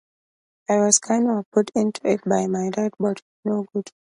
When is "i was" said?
0.67-0.97